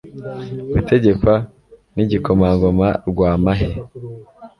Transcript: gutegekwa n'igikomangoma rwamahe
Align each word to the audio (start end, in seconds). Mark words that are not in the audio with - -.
gutegekwa 0.73 1.33
n'igikomangoma 1.95 2.87
rwamahe 3.09 3.69